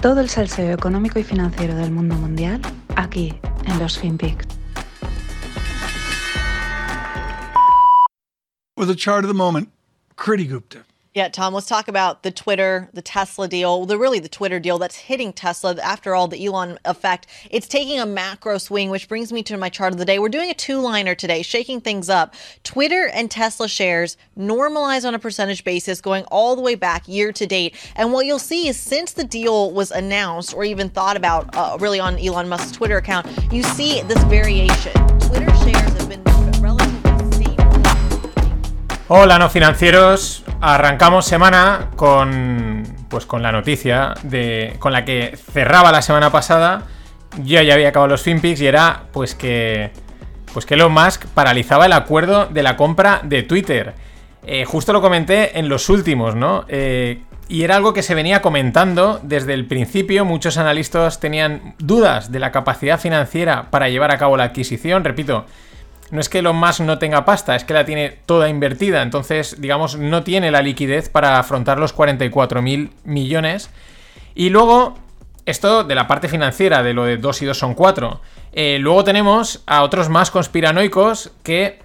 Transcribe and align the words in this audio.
Todo 0.00 0.20
el 0.20 0.28
salseo 0.28 0.72
económico 0.72 1.18
y 1.18 1.24
financiero 1.24 1.74
del 1.74 1.90
mundo 1.90 2.14
mundial 2.14 2.62
aquí 2.94 3.34
en 3.66 3.78
los 3.80 3.98
FinPix. 3.98 4.46
With 8.76 8.90
a 8.90 8.94
chart 8.94 9.24
of 9.24 9.28
the 9.28 9.34
moment, 9.34 9.70
Gupta. 10.16 10.87
Yeah, 11.14 11.28
Tom, 11.28 11.54
let's 11.54 11.66
talk 11.66 11.88
about 11.88 12.22
the 12.22 12.30
Twitter, 12.30 12.90
the 12.92 13.00
Tesla 13.00 13.48
deal, 13.48 13.86
the 13.86 13.98
really 13.98 14.20
the 14.20 14.28
Twitter 14.28 14.60
deal 14.60 14.78
that's 14.78 14.94
hitting 14.94 15.32
Tesla. 15.32 15.74
After 15.82 16.14
all, 16.14 16.28
the 16.28 16.44
Elon 16.44 16.78
effect, 16.84 17.26
it's 17.50 17.66
taking 17.66 17.98
a 17.98 18.04
macro 18.04 18.58
swing, 18.58 18.90
which 18.90 19.08
brings 19.08 19.32
me 19.32 19.42
to 19.44 19.56
my 19.56 19.70
chart 19.70 19.92
of 19.92 19.98
the 19.98 20.04
day. 20.04 20.18
We're 20.18 20.28
doing 20.28 20.50
a 20.50 20.54
two-liner 20.54 21.14
today, 21.14 21.40
shaking 21.40 21.80
things 21.80 22.10
up. 22.10 22.34
Twitter 22.62 23.08
and 23.08 23.30
Tesla 23.30 23.68
shares 23.68 24.18
normalize 24.38 25.06
on 25.06 25.14
a 25.14 25.18
percentage 25.18 25.64
basis, 25.64 26.02
going 26.02 26.24
all 26.24 26.54
the 26.54 26.62
way 26.62 26.74
back 26.74 27.08
year 27.08 27.32
to 27.32 27.46
date. 27.46 27.74
And 27.96 28.12
what 28.12 28.26
you'll 28.26 28.38
see 28.38 28.68
is 28.68 28.76
since 28.76 29.12
the 29.12 29.24
deal 29.24 29.72
was 29.72 29.90
announced 29.90 30.52
or 30.54 30.62
even 30.62 30.90
thought 30.90 31.16
about, 31.16 31.56
uh, 31.56 31.78
really 31.80 32.00
on 32.00 32.18
Elon 32.18 32.50
Musk's 32.50 32.70
Twitter 32.70 32.98
account, 32.98 33.26
you 33.50 33.62
see 33.62 34.02
this 34.02 34.22
variation. 34.24 35.17
Hola, 39.10 39.38
no 39.38 39.48
financieros. 39.48 40.44
Arrancamos 40.60 41.24
semana 41.24 41.88
con 41.96 42.82
pues 43.08 43.24
con 43.24 43.42
la 43.42 43.50
noticia 43.50 44.12
de 44.22 44.76
con 44.80 44.92
la 44.92 45.06
que 45.06 45.34
cerraba 45.50 45.90
la 45.90 46.02
semana 46.02 46.30
pasada. 46.30 46.82
Yo 47.42 47.62
ya 47.62 47.72
había 47.72 47.88
acabado 47.88 48.08
los 48.08 48.20
FinPix 48.20 48.60
y 48.60 48.66
era 48.66 49.04
pues 49.12 49.34
que 49.34 49.92
pues 50.52 50.66
que 50.66 50.74
Elon 50.74 50.92
Musk 50.92 51.24
paralizaba 51.28 51.86
el 51.86 51.94
acuerdo 51.94 52.48
de 52.50 52.62
la 52.62 52.76
compra 52.76 53.22
de 53.24 53.42
Twitter. 53.42 53.94
Eh, 54.44 54.66
justo 54.66 54.92
lo 54.92 55.00
comenté 55.00 55.58
en 55.58 55.70
los 55.70 55.88
últimos, 55.88 56.34
¿no? 56.34 56.66
Eh, 56.68 57.22
y 57.48 57.62
era 57.62 57.76
algo 57.76 57.94
que 57.94 58.02
se 58.02 58.14
venía 58.14 58.42
comentando 58.42 59.20
desde 59.22 59.54
el 59.54 59.64
principio. 59.64 60.26
Muchos 60.26 60.58
analistas 60.58 61.18
tenían 61.18 61.76
dudas 61.78 62.30
de 62.30 62.40
la 62.40 62.52
capacidad 62.52 63.00
financiera 63.00 63.70
para 63.70 63.88
llevar 63.88 64.10
a 64.10 64.18
cabo 64.18 64.36
la 64.36 64.44
adquisición. 64.44 65.02
Repito, 65.02 65.46
no 66.10 66.20
es 66.20 66.28
que 66.28 66.38
Elon 66.38 66.56
Musk 66.56 66.80
no 66.80 66.98
tenga 66.98 67.24
pasta, 67.24 67.54
es 67.56 67.64
que 67.64 67.74
la 67.74 67.84
tiene 67.84 68.18
toda 68.26 68.48
invertida. 68.48 69.02
Entonces, 69.02 69.60
digamos, 69.60 69.96
no 69.96 70.22
tiene 70.22 70.50
la 70.50 70.62
liquidez 70.62 71.08
para 71.08 71.38
afrontar 71.38 71.78
los 71.78 71.92
44 71.92 72.62
mil 72.62 72.90
millones. 73.04 73.70
Y 74.34 74.50
luego, 74.50 74.94
esto 75.46 75.84
de 75.84 75.94
la 75.94 76.06
parte 76.06 76.28
financiera, 76.28 76.82
de 76.82 76.94
lo 76.94 77.04
de 77.04 77.16
2 77.16 77.42
y 77.42 77.46
2 77.46 77.58
son 77.58 77.74
4. 77.74 78.20
Eh, 78.52 78.78
luego 78.80 79.04
tenemos 79.04 79.62
a 79.66 79.82
otros 79.82 80.08
más 80.08 80.30
conspiranoicos 80.30 81.32
que, 81.42 81.80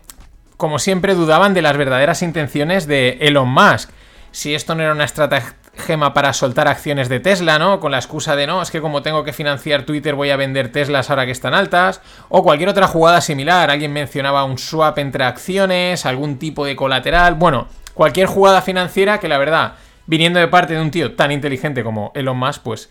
como 0.57 0.79
siempre, 0.79 1.15
dudaban 1.15 1.53
de 1.53 1.61
las 1.61 1.77
verdaderas 1.77 2.21
intenciones 2.21 2.87
de 2.87 3.17
Elon 3.21 3.49
Musk. 3.49 3.89
Si 4.31 4.55
esto 4.55 4.73
no 4.75 4.83
era 4.83 4.93
una 4.93 5.05
estrategia 5.05 5.55
Gema 5.75 6.13
para 6.13 6.33
soltar 6.33 6.67
acciones 6.67 7.09
de 7.09 7.19
Tesla, 7.19 7.57
¿no? 7.57 7.79
Con 7.79 7.91
la 7.91 7.97
excusa 7.97 8.35
de 8.35 8.45
no, 8.45 8.61
es 8.61 8.69
que 8.69 8.79
como 8.79 9.01
tengo 9.01 9.23
que 9.23 9.33
financiar 9.33 9.83
Twitter 9.83 10.13
voy 10.13 10.29
a 10.29 10.37
vender 10.37 10.71
Teslas 10.71 11.09
ahora 11.09 11.25
que 11.25 11.31
están 11.31 11.53
altas. 11.53 12.01
O 12.29 12.43
cualquier 12.43 12.69
otra 12.69 12.87
jugada 12.87 13.21
similar. 13.21 13.71
Alguien 13.71 13.91
mencionaba 13.91 14.43
un 14.43 14.59
swap 14.59 14.99
entre 14.99 15.23
acciones, 15.23 16.05
algún 16.05 16.37
tipo 16.37 16.65
de 16.65 16.75
colateral. 16.75 17.35
Bueno, 17.35 17.67
cualquier 17.93 18.27
jugada 18.27 18.61
financiera 18.61 19.19
que 19.19 19.27
la 19.27 19.39
verdad, 19.39 19.73
viniendo 20.05 20.39
de 20.39 20.47
parte 20.47 20.75
de 20.75 20.81
un 20.81 20.91
tío 20.91 21.15
tan 21.15 21.31
inteligente 21.31 21.83
como 21.83 22.11
Elon 22.13 22.37
Musk, 22.37 22.61
pues 22.61 22.89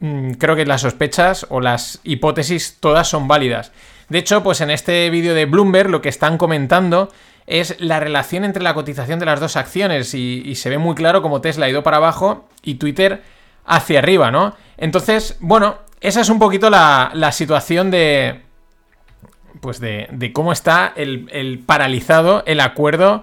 mm, 0.00 0.32
creo 0.32 0.56
que 0.56 0.64
las 0.64 0.80
sospechas 0.80 1.46
o 1.50 1.60
las 1.60 2.00
hipótesis 2.04 2.78
todas 2.80 3.06
son 3.06 3.28
válidas. 3.28 3.70
De 4.08 4.18
hecho, 4.18 4.42
pues 4.42 4.60
en 4.62 4.70
este 4.70 5.10
vídeo 5.10 5.34
de 5.34 5.44
Bloomberg 5.44 5.90
lo 5.90 6.00
que 6.00 6.08
están 6.08 6.38
comentando 6.38 7.10
es 7.46 7.76
la 7.80 8.00
relación 8.00 8.44
entre 8.44 8.62
la 8.62 8.74
cotización 8.74 9.18
de 9.18 9.26
las 9.26 9.40
dos 9.40 9.56
acciones 9.56 10.14
y, 10.14 10.54
se 10.54 10.70
ve 10.70 10.78
muy 10.78 10.94
claro 10.94 11.22
como 11.22 11.40
Tesla 11.40 11.66
ha 11.66 11.68
ido 11.68 11.82
para 11.82 11.98
abajo 11.98 12.48
y 12.62 12.76
Twitter 12.76 13.22
hacia 13.66 13.98
arriba, 13.98 14.30
¿no? 14.30 14.56
Entonces, 14.76 15.36
bueno, 15.40 15.78
esa 16.00 16.20
es 16.20 16.28
un 16.28 16.38
poquito 16.38 16.70
la, 16.70 17.30
situación 17.32 17.90
de... 17.90 18.42
Pues 19.60 19.80
de, 19.80 20.30
cómo 20.34 20.52
está 20.52 20.92
el, 20.96 21.62
paralizado 21.64 22.42
el 22.46 22.60
acuerdo 22.60 23.22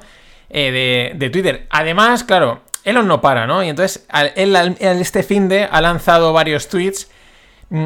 eh, 0.50 1.14
de, 1.16 1.30
Twitter. 1.30 1.68
Además, 1.70 2.24
claro, 2.24 2.62
Elon 2.84 3.08
no 3.08 3.22
para, 3.22 3.46
¿no? 3.46 3.64
Y 3.64 3.70
entonces, 3.70 4.08
él, 4.36 4.56
este 4.80 5.24
fin 5.24 5.50
de 5.50 5.66
ha 5.66 5.82
lanzado 5.82 6.34
varios 6.34 6.68
tweets 6.68 7.12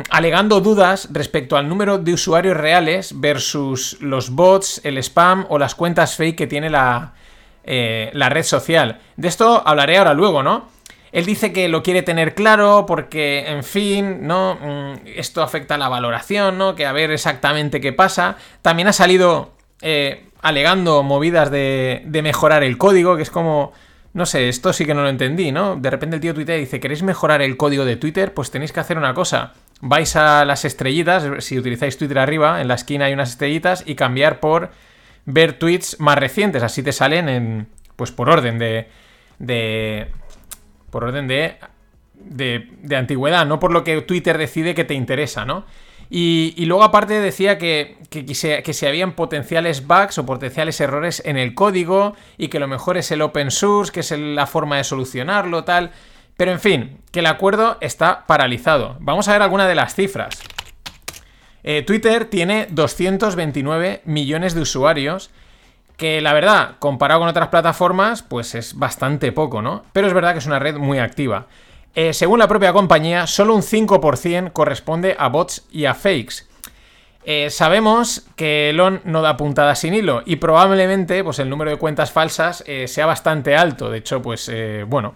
alegando 0.10 0.62
dudas 0.62 1.10
respecto 1.12 1.58
al 1.58 1.70
número 1.70 2.00
de 2.00 2.14
usuarios 2.14 2.58
reales 2.58 3.20
versus 3.20 3.98
los 4.02 4.32
bots, 4.32 4.82
el 4.84 4.98
spam 4.98 5.46
o 5.50 5.60
las 5.60 5.76
cuentas 5.76 6.16
fake 6.16 6.36
que 6.36 6.48
tiene 6.48 6.70
la, 6.70 7.14
eh, 7.64 8.10
la 8.14 8.30
red 8.30 8.44
social. 8.44 9.00
De 9.16 9.28
esto 9.28 9.62
hablaré 9.66 9.98
ahora 9.98 10.14
luego, 10.14 10.42
¿no? 10.42 10.74
Él 11.12 11.26
dice 11.26 11.54
que 11.54 11.70
lo 11.70 11.82
quiere 11.82 12.02
tener 12.02 12.36
claro 12.36 12.86
porque, 12.86 13.46
en 13.48 13.64
fin, 13.64 14.28
¿no? 14.28 14.56
Mm, 14.56 15.08
esto 15.16 15.42
afecta 15.42 15.76
a 15.76 15.78
la 15.78 15.88
valoración, 15.88 16.58
¿no? 16.58 16.76
Que 16.76 16.86
a 16.86 16.92
ver 16.92 17.12
exactamente 17.12 17.80
qué 17.80 17.94
pasa. 17.94 18.38
También 18.62 18.88
ha 18.88 18.94
salido 18.94 19.54
eh, 19.82 20.26
alegando 20.42 21.04
movidas 21.04 21.52
de, 21.52 22.02
de 22.06 22.22
mejorar 22.22 22.64
el 22.64 22.78
código, 22.78 23.16
que 23.16 23.22
es 23.22 23.30
como... 23.30 23.72
No 24.14 24.26
sé, 24.26 24.48
esto 24.48 24.72
sí 24.72 24.86
que 24.86 24.94
no 24.94 25.04
lo 25.04 25.10
entendí, 25.10 25.52
¿no? 25.52 25.76
De 25.76 25.90
repente 25.90 26.16
el 26.16 26.22
tío 26.22 26.34
Twitter 26.34 26.58
dice, 26.58 26.80
¿queréis 26.80 27.04
mejorar 27.04 27.42
el 27.42 27.58
código 27.58 27.84
de 27.84 27.98
Twitter? 27.98 28.34
Pues 28.34 28.50
tenéis 28.50 28.72
que 28.72 28.80
hacer 28.80 28.98
una 28.98 29.14
cosa 29.14 29.54
vais 29.82 30.16
a 30.16 30.46
las 30.46 30.66
estrellitas, 30.66 31.44
si 31.44 31.60
utilizáis 31.60 31.98
Twitter 31.98 32.20
arriba, 32.20 32.62
en 32.62 32.68
la 32.68 32.76
esquina 32.76 33.06
hay 33.06 33.14
unas 33.14 33.32
estrellitas 33.32 33.84
y 33.86 33.96
cambiar 33.96 34.40
por 34.40 34.72
ver 35.26 35.54
tweets 35.54 36.00
más 36.00 36.18
recientes, 36.18 36.64
así 36.64 36.84
te 36.84 36.92
salen 36.92 37.30
en 37.30 37.68
pues 37.96 38.12
por 38.12 38.30
orden 38.30 38.60
de 38.60 38.88
de 39.40 40.08
por 40.92 41.04
orden 41.04 41.28
de 41.28 41.58
de, 42.14 42.70
de 42.82 42.96
antigüedad, 42.96 43.46
no 43.46 43.60
por 43.60 43.72
lo 43.72 43.84
que 43.84 44.02
Twitter 44.02 44.38
decide 44.38 44.74
que 44.74 44.84
te 44.84 44.94
interesa, 44.94 45.46
¿no? 45.46 45.66
Y, 46.10 46.66
luego 46.66 46.84
aparte 46.84 47.20
decía 47.20 47.58
que, 47.58 47.98
que, 48.10 48.26
que, 48.26 48.36
se, 48.36 48.62
que 48.62 48.74
si 48.74 48.86
habían 48.86 49.14
potenciales 49.14 49.88
bugs 49.88 50.20
o 50.20 50.26
potenciales 50.26 50.80
errores 50.80 51.22
en 51.26 51.36
el 51.38 51.56
código 51.56 52.16
y 52.38 52.50
que 52.50 52.60
lo 52.60 52.68
mejor 52.68 52.98
es 52.98 53.10
el 53.12 53.22
open 53.22 53.50
source, 53.50 53.92
que 53.92 54.02
es 54.02 54.12
la 54.12 54.46
forma 54.46 54.78
de 54.78 54.84
solucionarlo, 54.84 55.64
tal. 55.64 55.92
Pero 56.38 56.52
en 56.52 56.60
fin, 56.60 56.98
que 57.12 57.20
el 57.20 57.28
acuerdo 57.28 57.78
está 57.80 58.26
paralizado. 58.26 58.98
Vamos 59.00 59.28
a 59.28 59.34
ver 59.34 59.42
alguna 59.42 59.68
de 59.68 59.76
las 59.76 59.96
cifras. 59.96 60.42
Eh, 61.64 61.82
Twitter 61.82 62.26
tiene 62.26 62.68
229 62.70 64.02
millones 64.06 64.54
de 64.54 64.62
usuarios, 64.62 65.32
que 65.98 66.22
la 66.22 66.34
verdad, 66.34 66.76
comparado 66.78 67.22
con 67.22 67.30
otras 67.30 67.48
plataformas, 67.48 68.22
pues 68.22 68.54
es 68.54 68.78
bastante 68.78 69.32
poco, 69.32 69.62
¿no? 69.62 69.84
Pero 69.94 70.08
es 70.08 70.14
verdad 70.14 70.34
que 70.34 70.40
es 70.40 70.46
una 70.46 70.60
red 70.60 70.76
muy 70.76 71.00
activa. 71.00 71.48
Eh, 71.96 72.14
según 72.14 72.40
la 72.40 72.50
propia 72.50 72.74
compañía, 72.74 73.26
solo 73.26 73.56
un 73.56 73.62
5% 73.62 74.52
corresponde 74.52 75.16
a 75.18 75.30
bots 75.30 75.66
y 75.72 75.86
a 75.86 75.94
fakes. 75.94 76.44
Eh, 77.24 77.50
sabemos 77.50 78.28
que 78.36 78.70
Elon 78.70 79.02
no 79.06 79.24
da 79.24 79.38
puntada 79.38 79.74
sin 79.74 79.96
hilo 79.96 80.22
y 80.26 80.36
probablemente 80.36 81.24
pues, 81.24 81.40
el 81.40 81.50
número 81.50 81.72
de 81.72 81.78
cuentas 81.78 82.12
falsas 82.12 82.64
sea 82.86 83.06
bastante 83.06 83.56
alto. 83.56 83.90
De 83.90 83.98
hecho, 83.98 84.22
pues 84.22 84.52
bueno, 84.86 85.16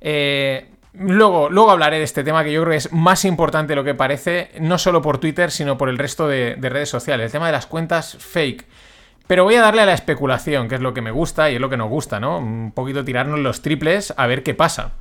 eh, 0.00 0.68
luego, 0.94 1.50
luego 1.50 1.70
hablaré 1.70 1.98
de 1.98 2.04
este 2.04 2.24
tema 2.24 2.44
que 2.44 2.52
yo 2.52 2.62
creo 2.62 2.72
que 2.72 2.78
es 2.78 2.92
más 2.92 3.24
importante 3.24 3.72
de 3.72 3.76
lo 3.76 3.84
que 3.84 3.94
parece, 3.94 4.50
no 4.60 4.78
solo 4.78 5.02
por 5.02 5.18
Twitter, 5.18 5.50
sino 5.50 5.78
por 5.78 5.88
el 5.88 5.98
resto 5.98 6.28
de, 6.28 6.56
redes 6.60 6.88
sociales. 6.88 7.26
El 7.26 7.32
tema 7.32 7.46
de 7.46 7.52
las 7.52 7.66
cuentas 7.66 8.16
fake. 8.18 8.66
Pero 9.26 9.44
voy 9.44 9.54
a 9.54 9.60
darle 9.60 9.82
a 9.82 9.86
la 9.86 9.94
especulación, 9.94 10.68
que 10.68 10.74
es 10.74 10.80
lo 10.80 10.92
que 10.92 11.02
me 11.02 11.12
gusta 11.12 11.50
y 11.50 11.54
es 11.54 11.60
lo 11.60 11.70
que 11.70 11.76
nos 11.76 11.88
gusta, 11.88 12.18
¿no? 12.18 12.38
Un 12.38 12.72
poquito 12.72 13.04
tirarnos 13.04 13.38
los 13.38 13.62
triples 13.62 14.12
a 14.16 14.26
ver 14.26 14.42
qué 14.42 14.54
pasa. 14.54 14.92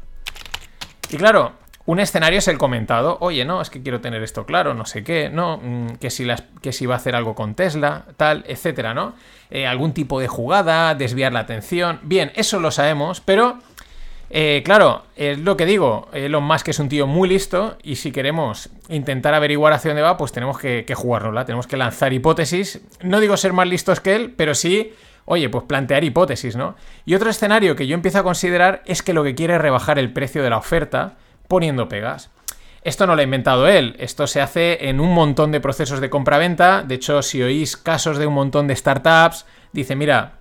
Y 1.10 1.18
claro, 1.18 1.54
un 1.88 2.00
escenario 2.00 2.38
es 2.38 2.48
el 2.48 2.60
comentado, 2.60 3.18
oye, 3.22 3.44
no, 3.44 3.60
es 3.60 3.72
que 3.72 3.82
quiero 3.82 4.00
tener 4.00 4.22
esto 4.22 4.46
claro, 4.46 4.76
no 4.76 4.86
sé 4.86 5.04
qué, 5.04 5.32
no, 5.32 5.58
mm, 5.58 5.96
que 6.00 6.12
si, 6.12 6.24
las, 6.24 6.44
que 6.62 6.72
si 6.72 6.86
va 6.86 6.94
a 6.94 6.98
hacer 6.98 7.16
algo 7.16 7.34
con 7.34 7.56
Tesla, 7.56 8.06
tal, 8.16 8.44
etcétera, 8.48 8.94
¿no? 8.94 9.16
Eh, 9.50 9.66
algún 9.66 9.94
tipo 9.94 10.20
de 10.20 10.28
jugada, 10.28 10.94
desviar 10.94 11.34
la 11.34 11.40
atención. 11.40 12.00
Bien, 12.04 12.32
eso 12.36 12.60
lo 12.60 12.70
sabemos, 12.70 13.22
pero 13.22 13.58
eh, 14.30 14.62
claro, 14.64 15.04
es 15.16 15.40
lo 15.40 15.58
que 15.58 15.66
digo, 15.66 16.08
Elon 16.14 16.44
Musk 16.44 16.70
es 16.70 16.80
un 16.80 16.90
tío 16.90 17.08
muy 17.08 17.28
listo 17.28 17.78
y 17.84 17.96
si 17.96 18.12
queremos 18.12 18.70
intentar 18.90 19.34
averiguar 19.34 19.74
hacia 19.74 19.90
dónde 19.90 20.04
va, 20.04 20.18
pues 20.18 20.32
tenemos 20.32 20.58
que, 20.58 20.86
que 20.86 20.96
jugárnosla, 20.96 21.46
tenemos 21.46 21.68
que 21.68 21.78
lanzar 21.78 22.14
hipótesis. 22.14 22.82
No 23.02 23.20
digo 23.20 23.38
ser 23.38 23.54
más 23.54 23.68
listos 23.68 24.00
que 24.00 24.16
él, 24.16 24.34
pero 24.36 24.54
sí, 24.54 24.94
oye, 25.26 25.50
pues 25.50 25.64
plantear 25.66 26.04
hipótesis, 26.04 26.56
¿no? 26.56 26.76
Y 27.06 27.16
otro 27.16 27.30
escenario 27.30 27.76
que 27.76 27.88
yo 27.88 27.96
empiezo 27.96 28.20
a 28.20 28.24
considerar 28.24 28.84
es 28.86 29.02
que 29.02 29.14
lo 29.14 29.24
que 29.24 29.36
quiere 29.36 29.56
es 29.56 29.62
rebajar 29.62 30.00
el 30.00 30.14
precio 30.14 30.44
de 30.44 30.50
la 30.50 30.58
oferta 30.58 31.18
poniendo 31.48 31.90
pegas. 31.90 32.30
Esto 32.82 33.06
no 33.06 33.16
lo 33.16 33.22
ha 33.22 33.24
inventado 33.24 33.68
él, 33.68 33.96
esto 34.00 34.26
se 34.26 34.42
hace 34.42 34.90
en 34.90 35.00
un 35.00 35.14
montón 35.14 35.52
de 35.52 35.60
procesos 35.60 36.00
de 36.00 36.10
compra-venta. 36.10 36.84
De 36.84 36.96
hecho, 36.96 37.22
si 37.22 37.44
oís 37.44 37.76
casos 37.76 38.18
de 38.18 38.26
un 38.26 38.34
montón 38.34 38.68
de 38.68 38.76
startups, 38.76 39.46
dice, 39.74 39.96
mira, 39.96 40.34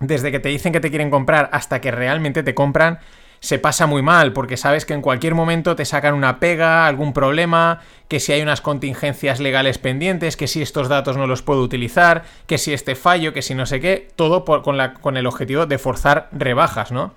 desde 0.00 0.30
que 0.30 0.40
te 0.40 0.50
dicen 0.50 0.72
que 0.72 0.80
te 0.80 0.90
quieren 0.90 1.10
comprar 1.10 1.48
hasta 1.52 1.80
que 1.80 1.90
realmente 1.90 2.42
te 2.42 2.54
compran, 2.54 2.98
se 3.40 3.58
pasa 3.58 3.86
muy 3.86 4.02
mal, 4.02 4.32
porque 4.32 4.56
sabes 4.56 4.86
que 4.86 4.94
en 4.94 5.02
cualquier 5.02 5.34
momento 5.34 5.76
te 5.76 5.84
sacan 5.84 6.14
una 6.14 6.40
pega, 6.40 6.86
algún 6.86 7.12
problema, 7.12 7.80
que 8.08 8.20
si 8.20 8.32
hay 8.32 8.42
unas 8.42 8.60
contingencias 8.60 9.40
legales 9.40 9.78
pendientes, 9.78 10.36
que 10.36 10.48
si 10.48 10.62
estos 10.62 10.88
datos 10.88 11.16
no 11.16 11.26
los 11.26 11.42
puedo 11.42 11.62
utilizar, 11.62 12.24
que 12.46 12.58
si 12.58 12.72
este 12.72 12.94
fallo, 12.94 13.32
que 13.32 13.42
si 13.42 13.54
no 13.54 13.66
sé 13.66 13.80
qué, 13.80 14.08
todo 14.16 14.44
con, 14.44 14.76
la, 14.76 14.94
con 14.94 15.16
el 15.16 15.26
objetivo 15.26 15.66
de 15.66 15.78
forzar 15.78 16.28
rebajas, 16.32 16.92
¿no? 16.92 17.12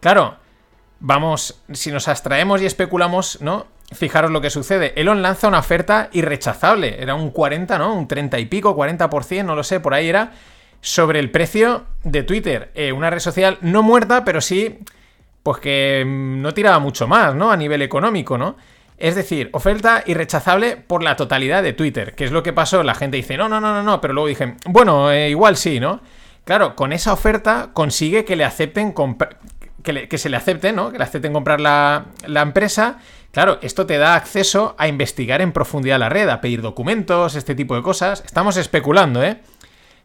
Claro, 0.00 0.36
vamos, 1.00 1.60
si 1.72 1.90
nos 1.90 2.08
abstraemos 2.08 2.62
y 2.62 2.66
especulamos, 2.66 3.40
¿no? 3.40 3.66
fijaros 3.92 4.30
lo 4.30 4.40
que 4.40 4.50
sucede. 4.50 4.92
Elon 4.96 5.22
lanza 5.22 5.48
una 5.48 5.60
oferta 5.60 6.10
irrechazable. 6.12 7.02
Era 7.02 7.14
un 7.14 7.30
40, 7.30 7.78
¿no? 7.78 7.94
Un 7.94 8.08
30 8.08 8.38
y 8.38 8.46
pico, 8.46 8.76
40%, 8.76 9.44
no 9.44 9.54
lo 9.54 9.64
sé, 9.64 9.80
por 9.80 9.94
ahí 9.94 10.08
era. 10.08 10.32
Sobre 10.80 11.18
el 11.18 11.30
precio 11.30 11.86
de 12.04 12.22
Twitter. 12.22 12.70
Eh, 12.74 12.92
una 12.92 13.10
red 13.10 13.18
social 13.18 13.58
no 13.62 13.82
muerta, 13.82 14.24
pero 14.24 14.40
sí. 14.40 14.78
Pues 15.48 15.60
que 15.60 16.04
mm, 16.06 16.42
no 16.42 16.52
tiraba 16.52 16.78
mucho 16.78 17.06
más, 17.06 17.34
¿no? 17.34 17.50
A 17.50 17.56
nivel 17.56 17.80
económico, 17.80 18.36
¿no? 18.36 18.56
Es 18.98 19.14
decir, 19.14 19.48
oferta 19.52 20.02
irrechazable 20.04 20.76
por 20.76 21.02
la 21.02 21.16
totalidad 21.16 21.62
de 21.62 21.72
Twitter. 21.72 22.14
Que 22.14 22.24
es 22.24 22.32
lo 22.32 22.42
que 22.42 22.52
pasó. 22.52 22.82
La 22.82 22.94
gente 22.94 23.16
dice, 23.16 23.36
no, 23.38 23.48
no, 23.48 23.60
no, 23.60 23.72
no, 23.72 23.82
no. 23.82 24.00
Pero 24.00 24.12
luego 24.12 24.28
dije, 24.28 24.56
bueno, 24.66 25.10
eh, 25.10 25.30
igual 25.30 25.56
sí, 25.56 25.80
¿no? 25.80 26.00
Claro, 26.44 26.76
con 26.76 26.92
esa 26.92 27.14
oferta 27.14 27.70
consigue 27.72 28.26
que 28.26 28.36
le 28.36 28.44
acepten 28.44 28.94
que, 29.82 30.08
que, 30.08 30.18
se 30.18 30.28
le 30.28 30.36
acepten, 30.36 30.76
¿no? 30.76 30.92
Que 30.92 30.98
le 30.98 31.04
acepten 31.04 31.32
comprar 31.32 31.60
la, 31.60 32.06
la 32.26 32.42
empresa 32.42 32.98
Claro, 33.30 33.58
esto 33.62 33.86
te 33.86 33.98
da 33.98 34.16
acceso 34.16 34.74
a 34.78 34.88
investigar 34.88 35.40
en 35.42 35.52
profundidad 35.52 35.98
la 35.98 36.08
red, 36.08 36.28
a 36.28 36.40
pedir 36.40 36.62
documentos, 36.62 37.34
este 37.36 37.54
tipo 37.54 37.76
de 37.76 37.82
cosas. 37.82 38.22
Estamos 38.24 38.56
especulando, 38.56 39.22
¿eh? 39.22 39.40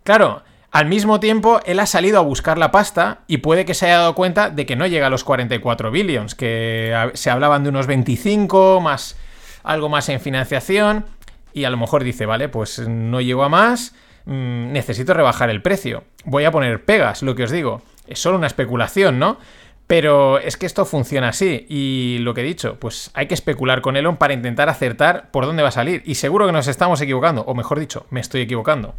Claro, 0.03 0.43
al 0.73 0.87
mismo 0.87 1.19
tiempo 1.19 1.59
él 1.65 1.79
ha 1.79 1.85
salido 1.85 2.17
a 2.17 2.23
buscar 2.23 2.57
la 2.57 2.71
pasta 2.71 3.19
y 3.27 3.37
puede 3.37 3.63
que 3.63 3.75
se 3.75 3.85
haya 3.85 3.99
dado 3.99 4.15
cuenta 4.15 4.49
de 4.49 4.65
que 4.65 4.75
no 4.75 4.87
llega 4.87 5.05
a 5.05 5.09
los 5.11 5.23
44 5.23 5.91
billions, 5.91 6.33
que 6.33 7.11
se 7.13 7.29
hablaban 7.29 7.61
de 7.61 7.69
unos 7.69 7.85
25, 7.85 8.81
más 8.81 9.15
algo 9.61 9.87
más 9.87 10.09
en 10.09 10.19
financiación, 10.19 11.05
y 11.53 11.65
a 11.65 11.69
lo 11.69 11.77
mejor 11.77 12.03
dice, 12.03 12.25
vale, 12.25 12.49
pues 12.49 12.87
no 12.87 13.21
llego 13.21 13.43
a 13.43 13.49
más, 13.49 13.93
mm, 14.25 14.71
necesito 14.71 15.13
rebajar 15.13 15.51
el 15.51 15.61
precio. 15.61 16.05
Voy 16.25 16.43
a 16.45 16.51
poner 16.51 16.83
pegas, 16.83 17.21
lo 17.21 17.35
que 17.35 17.43
os 17.43 17.51
digo. 17.51 17.83
Es 18.07 18.17
solo 18.17 18.39
una 18.39 18.47
especulación, 18.47 19.19
¿no? 19.19 19.37
Pero 19.85 20.39
es 20.39 20.57
que 20.57 20.65
esto 20.65 20.85
funciona 20.85 21.29
así 21.29 21.67
y 21.69 22.17
lo 22.21 22.33
que 22.33 22.41
he 22.41 22.45
dicho, 22.45 22.79
pues 22.79 23.11
hay 23.13 23.27
que 23.27 23.35
especular 23.35 23.81
con 23.81 23.95
Elon 23.95 24.17
para 24.17 24.33
intentar 24.33 24.69
acertar 24.69 25.29
por 25.29 25.45
dónde 25.45 25.61
va 25.61 25.69
a 25.69 25.71
salir. 25.71 26.01
Y 26.03 26.15
seguro 26.15 26.47
que 26.47 26.51
nos 26.51 26.67
estamos 26.67 26.99
equivocando, 26.99 27.43
o 27.43 27.53
mejor 27.53 27.79
dicho, 27.79 28.07
me 28.09 28.21
estoy 28.21 28.41
equivocando. 28.41 28.95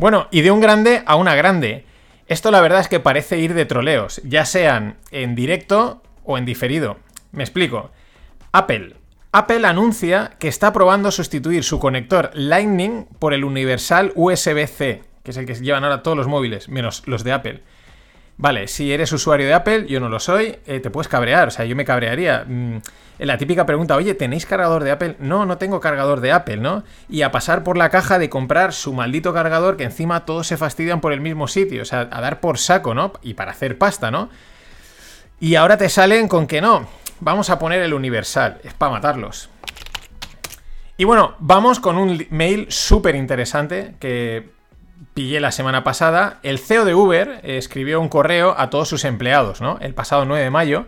Bueno, 0.00 0.28
y 0.30 0.40
de 0.40 0.50
un 0.50 0.62
grande 0.62 1.02
a 1.04 1.16
una 1.16 1.34
grande. 1.34 1.84
Esto 2.26 2.50
la 2.50 2.62
verdad 2.62 2.80
es 2.80 2.88
que 2.88 3.00
parece 3.00 3.38
ir 3.38 3.52
de 3.52 3.66
troleos, 3.66 4.22
ya 4.24 4.46
sean 4.46 4.96
en 5.10 5.34
directo 5.34 6.02
o 6.24 6.38
en 6.38 6.46
diferido. 6.46 6.96
Me 7.32 7.42
explico. 7.42 7.90
Apple. 8.50 8.94
Apple 9.30 9.66
anuncia 9.66 10.30
que 10.38 10.48
está 10.48 10.72
probando 10.72 11.10
sustituir 11.10 11.64
su 11.64 11.78
conector 11.78 12.30
Lightning 12.32 13.08
por 13.18 13.34
el 13.34 13.44
universal 13.44 14.12
USB-C, 14.14 15.02
que 15.22 15.32
es 15.32 15.36
el 15.36 15.44
que 15.44 15.56
llevan 15.56 15.84
ahora 15.84 16.02
todos 16.02 16.16
los 16.16 16.28
móviles, 16.28 16.70
menos 16.70 17.02
los 17.06 17.22
de 17.22 17.32
Apple. 17.32 17.62
Vale, 18.40 18.68
si 18.68 18.90
eres 18.90 19.12
usuario 19.12 19.46
de 19.46 19.52
Apple, 19.52 19.84
yo 19.86 20.00
no 20.00 20.08
lo 20.08 20.18
soy, 20.18 20.56
eh, 20.66 20.80
te 20.80 20.88
puedes 20.88 21.08
cabrear, 21.08 21.48
o 21.48 21.50
sea, 21.50 21.66
yo 21.66 21.76
me 21.76 21.84
cabrearía. 21.84 22.46
Mm, 22.48 22.78
la 23.18 23.36
típica 23.36 23.66
pregunta, 23.66 23.96
oye, 23.96 24.14
¿tenéis 24.14 24.46
cargador 24.46 24.82
de 24.82 24.92
Apple? 24.92 25.16
No, 25.18 25.44
no 25.44 25.58
tengo 25.58 25.78
cargador 25.78 26.22
de 26.22 26.32
Apple, 26.32 26.56
¿no? 26.56 26.82
Y 27.10 27.20
a 27.20 27.32
pasar 27.32 27.62
por 27.62 27.76
la 27.76 27.90
caja 27.90 28.18
de 28.18 28.30
comprar 28.30 28.72
su 28.72 28.94
maldito 28.94 29.34
cargador 29.34 29.76
que 29.76 29.84
encima 29.84 30.24
todos 30.24 30.46
se 30.46 30.56
fastidian 30.56 31.02
por 31.02 31.12
el 31.12 31.20
mismo 31.20 31.48
sitio, 31.48 31.82
o 31.82 31.84
sea, 31.84 32.08
a 32.10 32.20
dar 32.22 32.40
por 32.40 32.56
saco, 32.56 32.94
¿no? 32.94 33.12
Y 33.20 33.34
para 33.34 33.50
hacer 33.50 33.76
pasta, 33.76 34.10
¿no? 34.10 34.30
Y 35.38 35.56
ahora 35.56 35.76
te 35.76 35.90
salen 35.90 36.26
con 36.26 36.46
que 36.46 36.62
no, 36.62 36.88
vamos 37.20 37.50
a 37.50 37.58
poner 37.58 37.82
el 37.82 37.92
universal, 37.92 38.58
es 38.64 38.72
para 38.72 38.92
matarlos. 38.92 39.50
Y 40.96 41.04
bueno, 41.04 41.34
vamos 41.40 41.78
con 41.78 41.98
un 41.98 42.26
mail 42.30 42.68
súper 42.70 43.16
interesante 43.16 43.96
que 44.00 44.48
pillé 45.14 45.40
la 45.40 45.52
semana 45.52 45.84
pasada, 45.84 46.38
el 46.42 46.58
CEO 46.58 46.84
de 46.84 46.94
Uber 46.94 47.40
escribió 47.42 48.00
un 48.00 48.08
correo 48.08 48.54
a 48.56 48.70
todos 48.70 48.88
sus 48.88 49.04
empleados, 49.04 49.60
¿no? 49.60 49.78
El 49.80 49.94
pasado 49.94 50.24
9 50.24 50.44
de 50.44 50.50
mayo. 50.50 50.86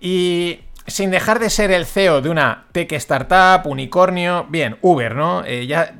Y 0.00 0.60
sin 0.86 1.10
dejar 1.10 1.38
de 1.38 1.50
ser 1.50 1.70
el 1.70 1.86
CEO 1.86 2.20
de 2.20 2.30
una 2.30 2.66
tech 2.72 2.92
startup, 2.92 3.66
unicornio, 3.66 4.46
bien, 4.48 4.76
Uber, 4.82 5.14
¿no? 5.14 5.44
Eh, 5.44 5.66
ya 5.66 5.94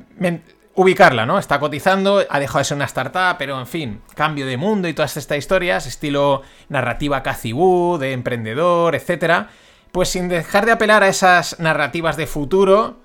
ubicarla, 0.75 1.25
¿no? 1.25 1.39
Está 1.39 1.59
cotizando, 1.59 2.23
ha 2.29 2.39
dejado 2.39 2.59
de 2.59 2.65
ser 2.65 2.75
una 2.75 2.85
startup, 2.85 3.37
pero 3.37 3.59
en 3.59 3.67
fin, 3.67 4.01
cambio 4.13 4.45
de 4.45 4.57
mundo 4.57 4.87
y 4.87 4.93
todas 4.93 5.17
estas 5.17 5.37
historias, 5.37 5.87
estilo 5.87 6.41
narrativa 6.69 7.23
Cathy 7.23 7.53
de 7.99 8.11
emprendedor, 8.11 8.93
etcétera. 8.93 9.49
Pues 9.91 10.09
sin 10.09 10.27
dejar 10.27 10.65
de 10.65 10.73
apelar 10.73 11.03
a 11.03 11.07
esas 11.07 11.59
narrativas 11.59 12.17
de 12.17 12.27
futuro, 12.27 12.97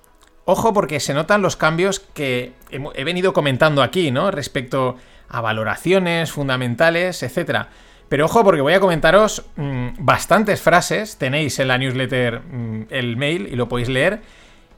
Ojo 0.44 0.72
porque 0.72 1.00
se 1.00 1.14
notan 1.14 1.42
los 1.42 1.56
cambios 1.56 2.00
que 2.00 2.52
he 2.70 3.04
venido 3.04 3.32
comentando 3.32 3.82
aquí, 3.82 4.10
¿no? 4.10 4.30
Respecto 4.30 4.96
a 5.28 5.40
valoraciones 5.40 6.32
fundamentales, 6.32 7.22
etc. 7.22 7.66
Pero 8.08 8.24
ojo 8.24 8.42
porque 8.42 8.60
voy 8.60 8.72
a 8.72 8.80
comentaros 8.80 9.44
mm, 9.56 9.88
bastantes 10.00 10.60
frases, 10.60 11.16
tenéis 11.16 11.58
en 11.60 11.68
la 11.68 11.78
newsletter 11.78 12.40
mm, 12.40 12.86
el 12.90 13.16
mail 13.16 13.48
y 13.50 13.54
lo 13.54 13.68
podéis 13.68 13.88
leer, 13.88 14.20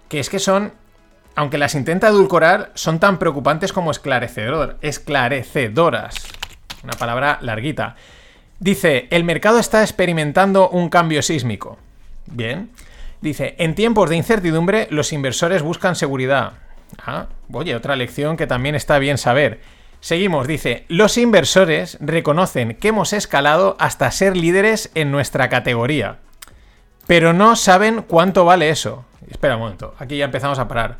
que 0.08 0.20
es 0.20 0.28
que 0.28 0.38
son, 0.38 0.74
aunque 1.34 1.56
las 1.56 1.74
intenta 1.74 2.08
edulcorar, 2.08 2.72
son 2.74 3.00
tan 3.00 3.18
preocupantes 3.18 3.72
como 3.72 3.90
esclarecedor, 3.90 4.76
esclarecedoras. 4.82 6.14
Una 6.84 6.92
palabra 6.92 7.38
larguita. 7.40 7.96
Dice, 8.58 9.08
el 9.10 9.24
mercado 9.24 9.58
está 9.58 9.80
experimentando 9.80 10.68
un 10.68 10.90
cambio 10.90 11.22
sísmico. 11.22 11.78
Bien. 12.26 12.70
Dice, 13.22 13.54
en 13.58 13.76
tiempos 13.76 14.10
de 14.10 14.16
incertidumbre 14.16 14.88
los 14.90 15.12
inversores 15.12 15.62
buscan 15.62 15.94
seguridad. 15.94 16.54
Ah, 17.06 17.28
oye, 17.52 17.76
otra 17.76 17.94
lección 17.94 18.36
que 18.36 18.48
también 18.48 18.74
está 18.74 18.98
bien 18.98 19.16
saber. 19.16 19.60
Seguimos, 20.00 20.48
dice, 20.48 20.84
los 20.88 21.16
inversores 21.16 21.96
reconocen 22.00 22.74
que 22.74 22.88
hemos 22.88 23.12
escalado 23.12 23.76
hasta 23.78 24.10
ser 24.10 24.36
líderes 24.36 24.90
en 24.96 25.12
nuestra 25.12 25.48
categoría, 25.48 26.18
pero 27.06 27.32
no 27.32 27.54
saben 27.54 28.02
cuánto 28.02 28.44
vale 28.44 28.70
eso. 28.70 29.04
Espera 29.30 29.54
un 29.54 29.62
momento, 29.62 29.94
aquí 30.00 30.16
ya 30.16 30.24
empezamos 30.24 30.58
a 30.58 30.66
parar. 30.66 30.98